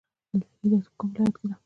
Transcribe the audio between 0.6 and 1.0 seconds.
دښته په